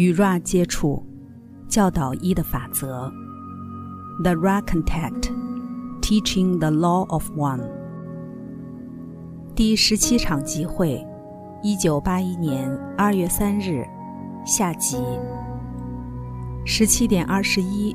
[0.00, 1.04] 与 Ra 接触，
[1.68, 3.12] 教导一的法则。
[4.22, 5.30] The Ra Contact,
[6.00, 7.60] Teaching the Law of One。
[9.54, 11.06] 第十七场集会，
[11.62, 13.84] 一九八一年二月三日，
[14.46, 14.96] 下集。
[16.64, 17.94] 十七点二十一，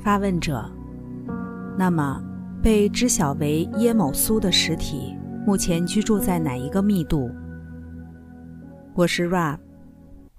[0.00, 0.68] 发问者：
[1.78, 2.20] 那么，
[2.60, 5.14] 被知晓为耶某苏的实体，
[5.46, 7.30] 目前居住在哪一个密度？
[8.96, 9.56] 我是 Ra。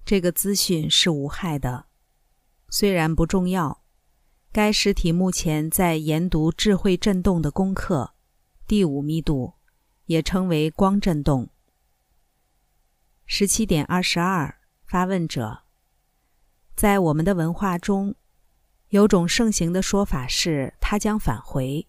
[0.08, 1.88] 这个资讯是无害的，
[2.70, 3.84] 虽然不重要。
[4.54, 8.14] 该实体目前在研读智慧振动的功课，
[8.66, 9.56] 第五密度，
[10.06, 11.50] 也称为光振动。
[13.26, 15.64] 十七点二十二，发问者：
[16.74, 18.16] 在我们的文化中，
[18.88, 21.86] 有种盛行的说法是他将返回。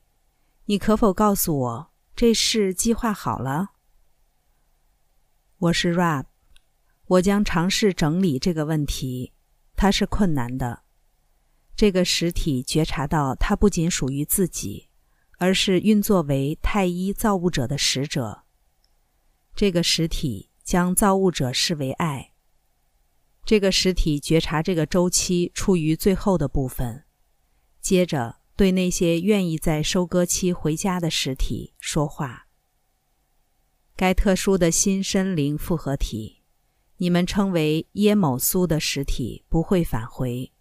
[0.64, 3.68] 你可否告诉我，这事计划好了？
[5.58, 6.24] 我是 Rab。
[7.08, 9.32] 我将尝试整理这个问题，
[9.76, 10.82] 它是困难的。
[11.74, 14.88] 这个实体觉察到，它不仅属于自己，
[15.38, 18.44] 而是运作为太一造物者的使者。
[19.54, 22.32] 这个实体将造物者视为爱。
[23.46, 27.04] 这个实体觉察这个周期处于最后的部分，
[27.80, 32.48] 接着对那些愿意在收割期回家的实体说话。
[33.96, 36.37] 该特殊的新生灵复合体。
[36.98, 40.52] 你们称为耶某苏的实体不会返回，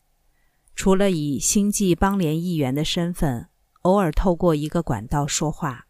[0.75, 3.49] 除了以星际邦联议员的身份
[3.81, 5.87] 偶尔透过一个管道说话。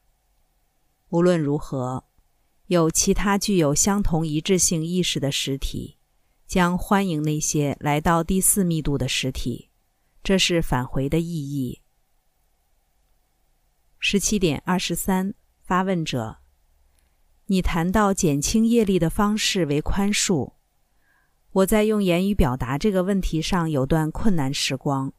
[1.09, 2.05] 无论如何，
[2.67, 5.97] 有其他具有相同一致性意识的实体
[6.45, 9.69] 将欢迎那些来到第四密度的实体。
[10.23, 11.81] 这是返回的意义。
[13.99, 16.39] 十七点二十三，发问者。
[17.49, 20.51] 你谈到减轻业力的方式为宽恕，
[21.53, 25.13] 我在用言语表达这个问题上有段困难时光。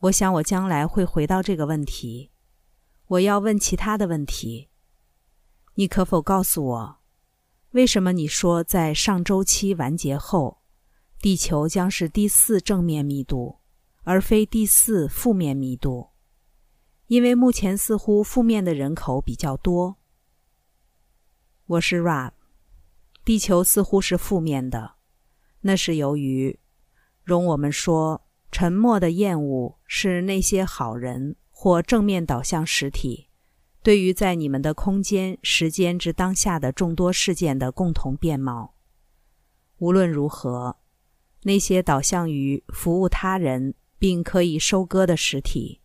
[0.00, 2.30] 我想我将来会回到这个问题。
[3.06, 4.68] 我要问其他的问题。
[5.76, 6.98] 你可否告诉我，
[7.70, 10.58] 为什么你说在上周期完结后，
[11.18, 13.60] 地球将是第四正面密度，
[14.02, 16.10] 而非第四负面密度？
[17.06, 19.96] 因为目前似乎负面的人口比较多。
[21.68, 22.30] 我是 Rab，
[23.26, 24.94] 地球似乎是负面的，
[25.60, 26.58] 那是由于，
[27.22, 33.28] 容我们说，沉默的厌恶是那些好人或正面导向实体
[33.82, 38.74] 对于在你们的空间、时间之当下的众多事件的共同面貌。
[39.76, 40.78] 无论如何，
[41.42, 45.82] 那些导向于服务他人并可以收割的实体，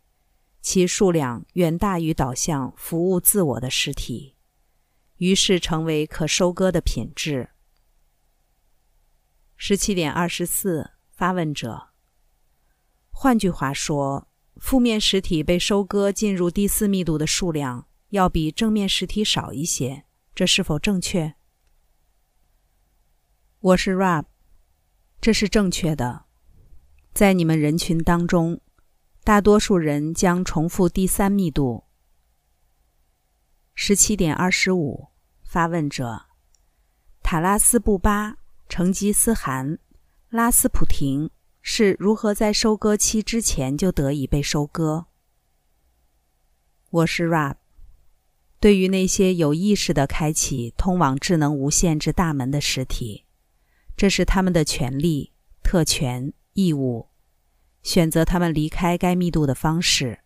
[0.62, 4.33] 其数量远大于导向服务自我的实体。
[5.18, 7.50] 于是成为可收割的品质。
[9.56, 11.88] 十七点二十四，发问者。
[13.10, 20.04] 换句话说，负面实体被收割进入第四密度的数量要比正面实体少一些，
[20.34, 21.34] 这是否正确？
[23.60, 24.24] 我是 Rab，
[25.20, 26.24] 这是正确的。
[27.14, 28.60] 在你们人群当中，
[29.22, 31.83] 大多数人将重复第三密度。
[33.76, 35.08] 十七点二十五，
[35.42, 36.26] 发问者：
[37.22, 38.36] 塔拉斯布巴、
[38.68, 39.78] 成吉思汗、
[40.28, 41.28] 拉斯普廷
[41.60, 45.06] 是如何在收割期之前就得以被收割？
[46.90, 47.56] 我是 Rab。
[48.60, 53.24] 对于那些有意识的开启通往智能无限之大门的实体，
[53.96, 57.08] 这是他们的权利、特权、义务，
[57.82, 60.20] 选择他们离开该密度的方式。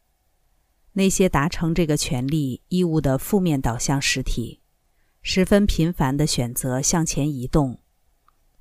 [0.98, 4.60] 那些达成这个权利义务的负面导向实体，
[5.22, 7.80] 十分频繁地选择向前移动，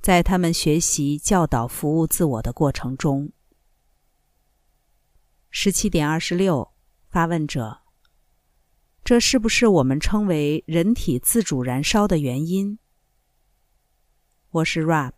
[0.01, 3.31] 在他们学习、教导、服务自我的过程中。
[5.49, 6.75] 十七点二十六，
[7.09, 7.81] 发问者：
[9.03, 12.77] 这是不是我们称为人体自主燃烧的原因？
[14.51, 15.13] 我是 Rab，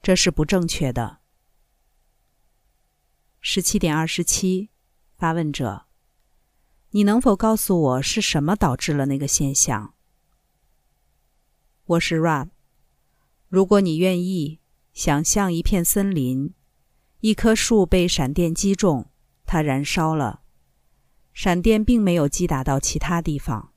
[0.00, 1.18] 这是不正确的。
[3.42, 4.70] 十七点二十七，
[5.18, 5.84] 发问者。
[6.96, 9.94] 你能否告诉我是什么导致了那个现象？
[11.86, 12.50] 我是 Rab。
[13.48, 14.60] 如果你愿意，
[14.92, 16.54] 想象一片森林，
[17.18, 19.10] 一棵树被闪电击中，
[19.44, 20.42] 它燃烧了。
[21.32, 23.72] 闪电并没有击打到其他地方，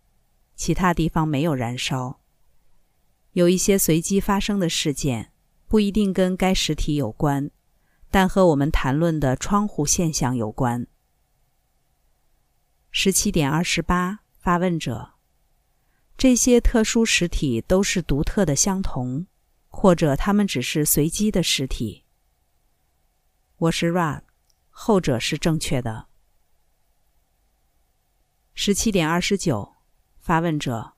[0.55, 2.19] 其他地方没有燃烧。
[3.31, 5.31] 有一些随机发生的事件，
[5.65, 7.49] 不一定跟该实体有关，
[8.11, 10.85] 但和我们谈论的窗户现象有关。
[12.99, 15.13] 十七点二十八，发问者：
[16.17, 19.27] 这些特殊实体都是独特的相同，
[19.67, 22.05] 或者它们只是随机的实体？
[23.57, 24.23] 我是 Ra，
[24.71, 26.07] 后者是正确的。
[28.55, 29.75] 十七点二十九，
[30.17, 30.93] 发问者：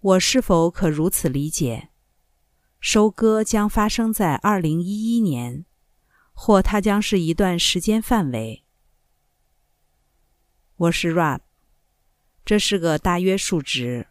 [0.00, 1.90] 我是否可如此理解？
[2.80, 5.66] 收割将发生在二零一一年，
[6.32, 8.63] 或它将是一段时间范围。
[10.76, 11.40] 我是 Rab，
[12.44, 14.08] 这是个大约数值。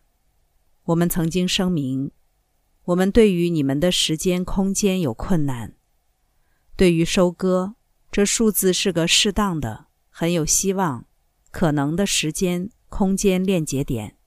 [0.83, 2.11] 我们曾经声明，
[2.85, 5.75] 我们对于你们的时间空间有困难。
[6.75, 7.75] 对于收割，
[8.11, 11.05] 这数字是个适当的、很有希望、
[11.51, 14.17] 可能的时间空间链接点。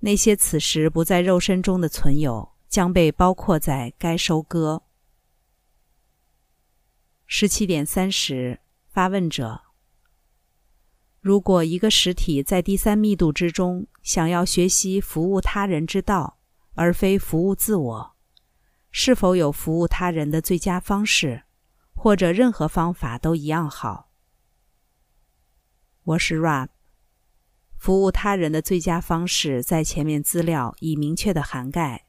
[0.00, 2.56] 那些此时不在肉身中的存有。
[2.68, 4.82] 将被包括在该收割。
[7.24, 9.62] 十七点三十，发问者：
[11.26, 16.38] 如果一个实体在第三密度之中想要学习服务他人之道，
[16.74, 18.16] 而非服务自我，
[18.92, 21.42] 是否有服务他人的最佳方式，
[21.96, 24.08] 或者任何方法都一样好？
[26.04, 26.68] 我是 Rab。
[27.76, 32.06] 服务他人的最佳方式在前面资料已明确的涵盖。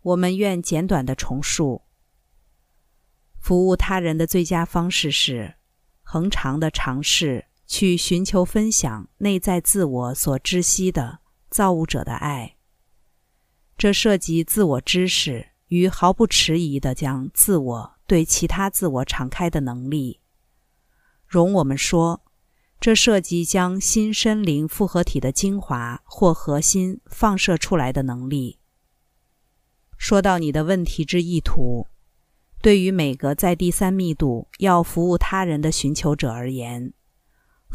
[0.00, 1.82] 我们愿简短的重述：
[3.38, 5.56] 服务他人的最佳方式是
[6.02, 11.18] 恒长的尝试去寻求分享内在自我所知悉的
[11.50, 12.56] 造物者的爱。
[13.76, 20.20] 这涉及自我知识与毫不迟疑地将自我对其他自我敞开的能力。
[21.26, 22.22] 容我们说，
[22.80, 28.58] 这涉及将心身灵复合体的精华或核心放射出来的能力。
[29.98, 31.88] 说到你的问题之意图，
[32.62, 36.92] 对于每个在第三密度要服务他人的寻求者而言，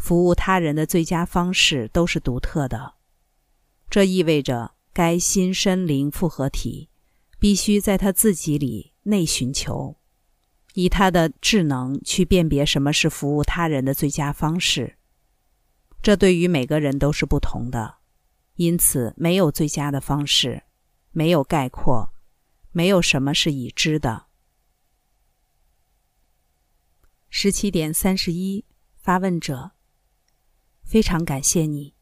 [0.02, 2.94] 服务他人的最佳方式都是独特的。
[3.88, 6.90] 这意味着该心身灵复合体
[7.38, 9.96] 必须在他自己里内寻求，
[10.74, 14.98] 以他的智能去辨别什么是服务他人的最佳方式。
[16.02, 17.98] 这对于每个人都是不同的，
[18.56, 20.64] 因此没有最佳的方式，
[21.12, 22.12] 没有概括。
[22.72, 24.26] 没有什么是已知的。
[27.30, 28.64] 十七点三十一，
[28.96, 29.72] 发问者。
[30.92, 31.94] 非常感谢你，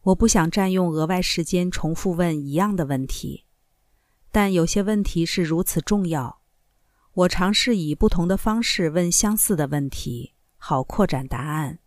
[0.00, 3.44] 我不想占用额外时间重复问一样的问题，
[4.32, 6.40] 但有些问题是如此重要，
[7.12, 11.78] 我尝试以不同的方式问相似的问题，好扩展答案。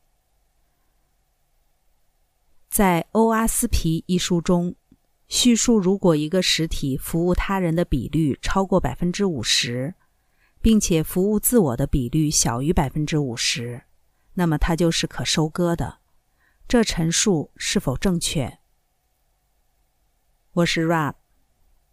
[2.69, 4.73] 在《欧阿斯皮》一书中。
[5.27, 9.93] 叙述：如果一个实体服务他人的比率超过百分之五十，
[10.61, 13.81] 并且服务自我的比率小于百分之五十，
[14.35, 15.97] 那么它就是可收割的。
[16.67, 18.59] 这陈述是否正确？
[20.51, 21.15] 我是 Rap。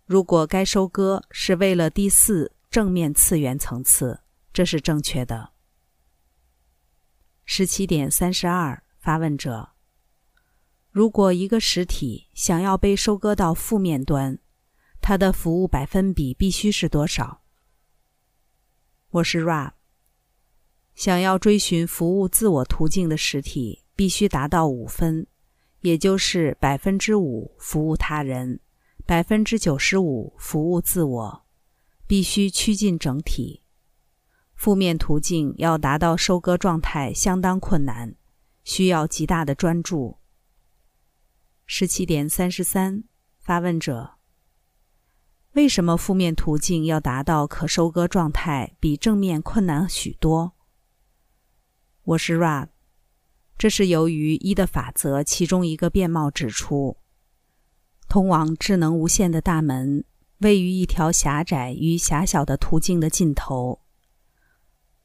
[0.04, 5.52] 如果该收割是为了第四正面次元层次，这是正确的。
[7.44, 9.74] 十七点三十二，发问者。
[10.90, 14.40] 如果一个实体想要被收割到负面端，
[15.00, 17.44] 它的服务百分比必须是多少？
[19.10, 19.74] 我是 Rap。
[20.96, 25.26] 想要追寻服务自我途径的实体必须达到五分，
[25.80, 28.60] 也就是百分之五服务他人，
[29.06, 31.46] 百分之九十五服务自我，
[32.06, 33.62] 必须趋近整体。
[34.54, 38.14] 负面途径要达到收割状态相当困难，
[38.62, 40.18] 需要极大的专注。
[41.66, 43.04] 十七点三十三，
[43.40, 44.14] 发问者：
[45.52, 50.52] 为什么负面途径要达到可收割状态比正面困难许多？
[52.02, 52.68] 我是 Rab，
[53.56, 56.96] 这是由于一的法则其中一个面貌指出，
[58.08, 60.04] 通往智能无限的大门
[60.38, 63.80] 位于一条狭窄与狭小的途径的尽头，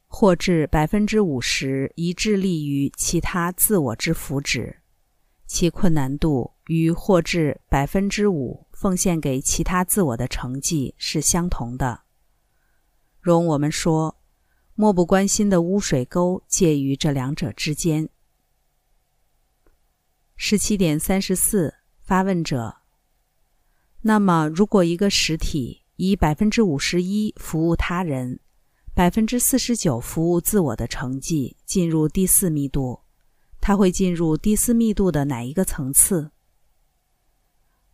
[0.06, 4.76] 或至百分之五十一致力于其他自我之福祉。
[5.46, 12.02] 其困难度与或至百分之五奉献给其他自我的成绩是相同的。
[13.20, 14.16] 容我们说，
[14.74, 18.08] 漠不关心的污水沟介于这两者之间。
[20.42, 22.78] 十七点三十四，发问者。
[24.00, 28.40] 那么，如果一个实体以百分之五十一服务他人，
[28.94, 33.00] 百分之四十九服务自我的成绩进入第四密度？
[33.60, 36.30] 它会进入第四密度的哪一个层次？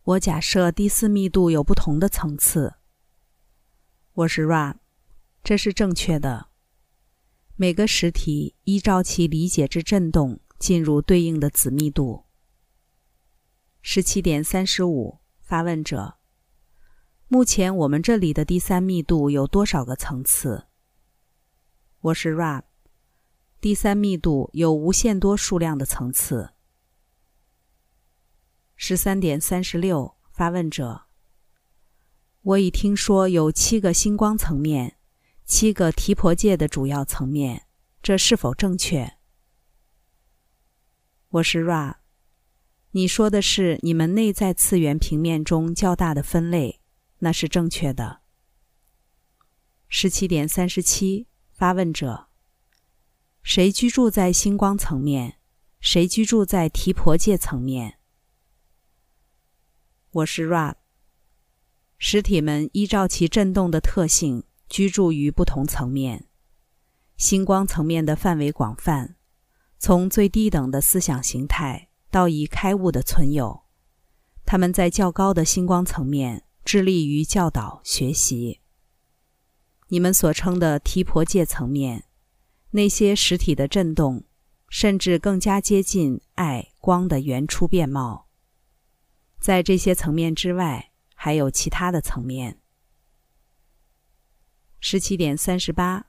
[0.03, 2.75] 我假设第四密度有不同的层次。
[4.13, 4.75] 我是 Ra，
[5.43, 6.47] 这是正确的。
[7.57, 12.23] 每个实体依照其理解之振动进入对应的子密度。
[13.81, 16.17] 十七点三十五，发问者：
[17.27, 20.67] 目前我们这里的第三密度有多少个层次？
[22.01, 22.63] 我是 Rap。
[23.59, 26.51] 第三密度有无限多数量的层次。
[28.75, 31.05] 十三点三十六，发问者：
[32.41, 34.97] 我已听说有七个星光层面，
[35.45, 37.67] 七个提婆界的主要层面，
[38.03, 39.17] 这是否正确？
[41.29, 42.06] 我是 Rap。
[42.97, 46.81] 你说的是你们内在次元平面中较大的分类，
[47.19, 48.21] 那是正确的。
[49.87, 52.29] 十七点三十七，发问者：
[53.43, 55.37] 谁居住在星光层面？
[55.79, 57.99] 谁居住在提婆界层面？
[60.09, 60.77] 我是 Rab。
[61.99, 66.25] 实体们依照其振动的特性居住于不同层面。
[67.15, 69.15] 星光层面的范围广泛，
[69.77, 71.86] 从最低等的思想形态
[72.17, 73.61] 到已开悟的存有，
[74.43, 78.59] 他们在较高的星光层面致力于教导学习。
[79.89, 82.05] 你们所称的提婆界层面，
[82.71, 84.23] 那些实体的振动，
[84.67, 88.27] 甚至更加接近爱光的原初面貌。
[89.39, 92.59] 在这些层面之外，还有其他的层面。
[94.79, 96.07] 十七点三十八，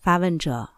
[0.00, 0.70] 发问者：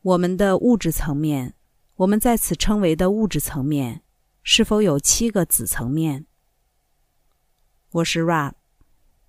[0.00, 1.54] 我们的物质层面，
[1.98, 4.04] 我们在此称为的物质层面，
[4.44, 6.26] 是否有七个子层面？
[7.90, 8.52] 我是 Rap，。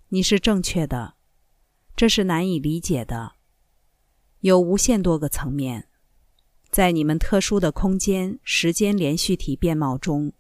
[0.10, 1.16] 你是正确的，
[1.96, 3.34] 这是难以理解的。
[4.42, 5.88] 有无限多个层面，
[6.70, 10.34] 在你们特殊的空间时间连续体变貌中，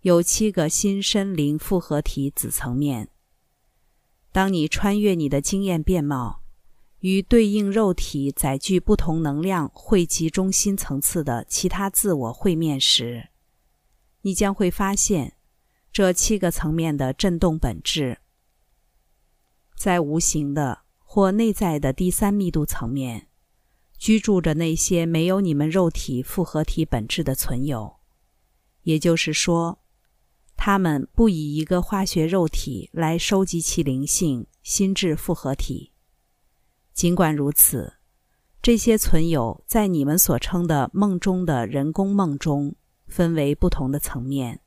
[0.00, 3.10] 有七个新身灵复合体子层面。
[4.32, 6.42] 当你穿越你的经验变貌，
[7.04, 13.28] 与对应肉体载具不同能量汇集中心层次的其他自我会面时，
[14.22, 15.34] 你将会发现
[15.92, 18.20] 这七个层面的振动本质。
[19.76, 23.28] 在无形的或内在的第三密度层面，
[23.98, 27.96] 居住着那些没有你们肉体复合体本质的存有。
[28.84, 29.78] 也就是说，
[30.56, 35.90] 他们不以一个化学肉体来收集其灵性心智复合体。
[36.94, 37.94] 尽管如此，
[38.62, 44.62] 这些存有在你们所称的梦中的人工梦中分为不同的层面，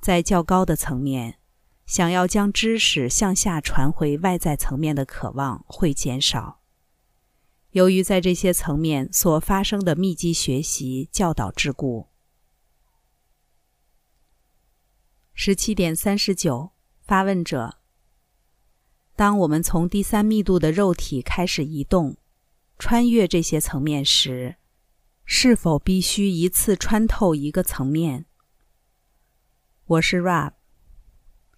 [0.00, 1.38] 在较高的层面。
[1.86, 6.60] 想要将知识向下传回外在层面的渴望会减少，
[7.70, 12.08] 由于在这些层面所发生的密集学习教导之故。
[15.32, 17.77] 十七点三十九，发问者：
[19.18, 22.18] 当我们从第三密度的肉体开始移动，
[22.78, 24.54] 穿越这些层面时，
[25.24, 28.26] 是否必须一次穿透一个层面？
[29.86, 30.52] 我是 Rab。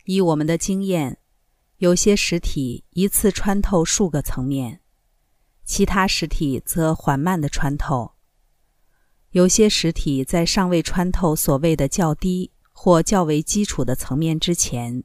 [0.06, 1.18] 以我们的经验，
[1.76, 4.80] 有些实体一次穿透数个层面，
[5.62, 8.12] 其他实体则缓慢的穿透。
[9.32, 15.04] 有些实体在尚未穿透所谓的较低或较为基础的层面之前，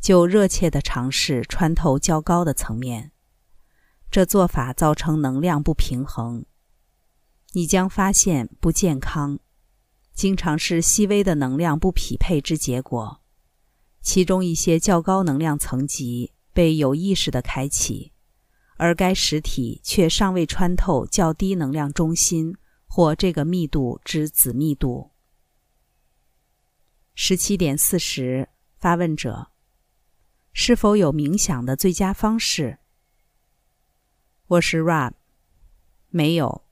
[0.00, 3.12] 就热切的尝试穿透较高的层面。
[4.10, 6.44] 这做法造成能量不平衡，
[7.52, 9.38] 你将发现不健康，
[10.12, 13.20] 经常是细微的能量不匹配之结果。
[14.00, 18.12] 其中一些较高能量层级被有意识的开启，
[18.78, 25.10] 而该实体却尚未穿透较低能量中心或这个密度之子密度。
[27.14, 29.49] 十七点四十，发问者：
[30.52, 32.78] 是否有冥想的最佳方式？
[34.48, 35.12] 我是 Rab，
[36.08, 36.64] 没有。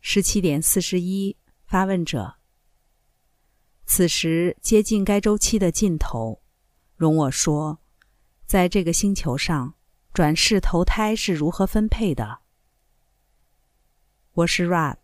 [0.00, 1.36] 十七点四十一，
[1.66, 2.36] 发问者。
[3.84, 6.42] 此时接近该周期的尽头，
[6.96, 7.78] 容我说，
[8.46, 9.74] 在这个星球上，
[10.14, 12.40] 转世投胎是如何分配的？
[14.32, 14.96] 我是 Rab。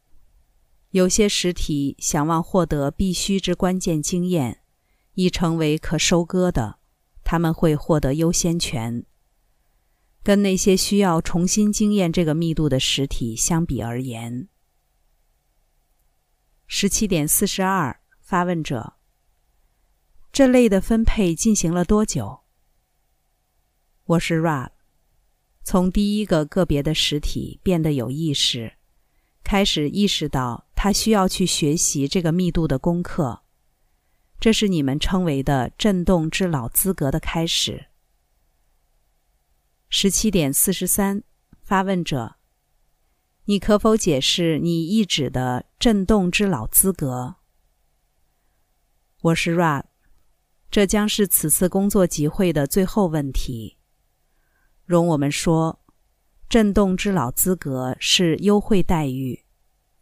[0.91, 4.63] 有些实体想望获得必须之关键经验，
[5.15, 6.79] 已成为可收割的，
[7.25, 9.05] 他们会获得优先权。
[10.23, 14.49] 跟那些需要重新经验这个密度的实体相比而言，
[16.67, 18.01] 十七点四十二。
[18.21, 18.95] 发问者：
[20.33, 22.41] 这类的分配进行了多久？
[24.05, 24.71] 我是 Rab。
[25.63, 28.79] 从第一个个别的实体变得有意识，
[29.43, 33.44] 开始意识到他需要去学习这个密度的功课，
[34.45, 37.87] 这是你们称为的震动之老资格的开始。
[39.89, 41.23] 十七点四十三，
[41.63, 42.37] 发问者：
[43.47, 47.37] 你可否解释你意指的震动之老资格？
[49.23, 49.85] 我是 Ra，
[50.71, 53.79] 这将是此次工作集会的最后问题。
[54.85, 55.83] 容我们说，
[56.51, 59.47] 震动之老资格是优惠待遇，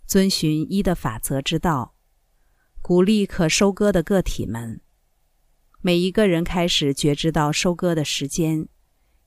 [0.05, 1.92] 遵循一的法则之道，
[2.83, 4.81] 鼓励可收割的个体们。
[5.81, 8.67] 每一个人开始觉知到收割的时间，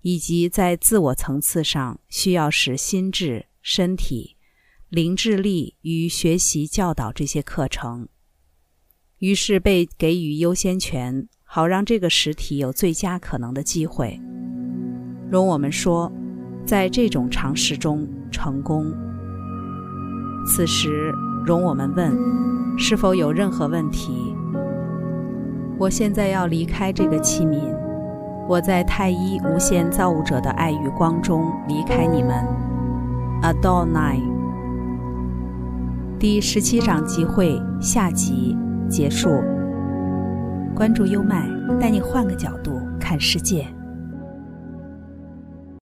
[0.01, 4.35] 以及在自我层次上需要使心智、身体、
[4.89, 8.09] 灵智力与学习教导这些课程，
[9.19, 14.19] 于是被给予优先权，好让这个实体有最佳可能的机会。
[15.31, 16.11] 容我们说，
[16.65, 18.93] 在这种尝试中成功。
[20.45, 21.11] 此时，
[21.45, 22.13] 容我们问：
[22.77, 24.35] 是否有任何问题？
[25.77, 27.59] 我现在要离开这个器皿，
[28.47, 32.45] 我在太一无限造物者的爱与光中离开你们。
[33.41, 34.21] Adonai。
[36.17, 38.57] 第十七章集会下集
[38.89, 39.29] 结束。
[40.73, 41.47] 关注优麦，
[41.79, 43.65] 带你换个角度看世界。